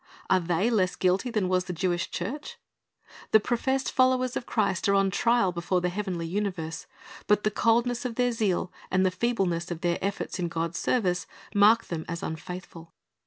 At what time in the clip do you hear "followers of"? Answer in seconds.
3.91-4.47